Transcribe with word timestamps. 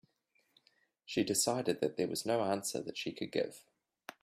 She 1.05 1.23
decided 1.23 1.79
that 1.79 1.95
there 1.95 2.07
was 2.07 2.25
no 2.25 2.41
answer 2.41 2.81
that 2.81 2.97
she 2.97 3.11
could 3.11 3.31
give. 3.31 3.61